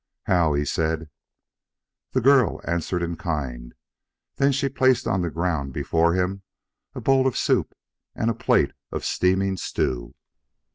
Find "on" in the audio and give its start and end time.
5.05-5.21